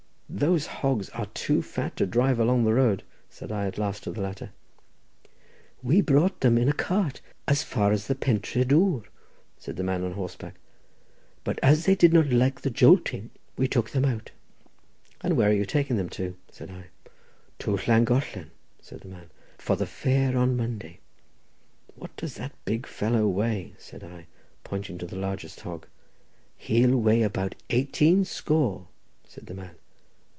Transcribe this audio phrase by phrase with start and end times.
[0.33, 4.11] "Those hogs are too fat to drive along the road," said I at last to
[4.11, 4.51] the latter.
[5.83, 9.03] "We brought them in a cart as far as the Pentré Dwr,"
[9.59, 10.55] said the man on horseback,
[11.43, 14.31] "but as they did not like the jolting we took them out."
[15.19, 16.85] "And where are you taking them to?" said I.
[17.59, 20.99] "To Llangollen," said the man, "for the fair on Monday."
[21.95, 24.27] "What does that big fellow weigh?" said I,
[24.63, 25.87] pointing to the largest hog.
[26.57, 28.87] "He'll weigh about eighteen score,"
[29.27, 29.75] said the man.